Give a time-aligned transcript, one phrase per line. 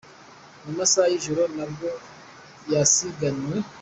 [0.63, 1.89] Mu masaha y’ijoro na bwo
[2.69, 3.57] basiganwe.